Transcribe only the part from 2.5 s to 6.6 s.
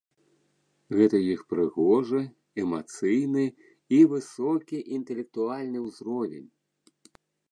эмацыйны і высокі інтэлектуальны ўзровень.